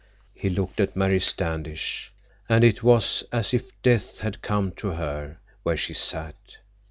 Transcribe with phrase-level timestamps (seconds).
[0.33, 2.11] He looked at Mary Standish,
[2.49, 6.57] and it was as if death had come to her where she sat.